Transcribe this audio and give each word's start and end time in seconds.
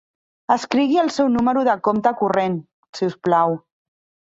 Escrigui 0.53 0.97
el 1.01 1.11
seu 1.17 1.29
número 1.35 1.63
de 1.69 1.77
compte 1.89 2.15
corrent, 2.23 2.59
si 3.01 3.13
us 3.13 3.21
plau. 3.29 3.57